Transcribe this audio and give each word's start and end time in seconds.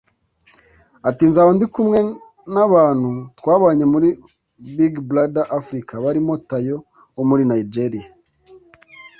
Ati 1.09 1.23
“Nzaba 1.29 1.51
ndi 1.55 1.65
kumwe 1.73 1.99
n’abantu 2.53 3.09
twabanye 3.39 3.85
muri 3.93 4.09
Big 4.75 4.93
Brother 5.09 5.45
Africa 5.59 5.93
barimo 6.05 6.33
Tayo 6.49 6.75
wo 7.15 7.23
muri 7.29 7.43
Nigeria 7.51 8.09